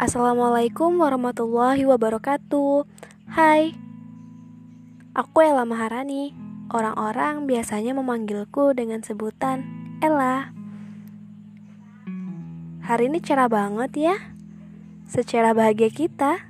Assalamualaikum 0.00 0.96
warahmatullahi 0.96 1.84
wabarakatuh. 1.84 2.88
Hai, 3.36 3.76
aku 5.12 5.44
Ella 5.44 5.68
Maharani. 5.68 6.32
Orang-orang 6.72 7.44
biasanya 7.44 7.92
memanggilku 7.92 8.72
dengan 8.72 9.04
sebutan 9.04 9.60
Ella. 10.00 10.56
Hari 12.80 13.12
ini 13.12 13.20
cerah 13.20 13.52
banget 13.52 13.92
ya. 13.92 14.16
Secara 15.04 15.52
bahagia 15.52 15.92
kita. 15.92 16.48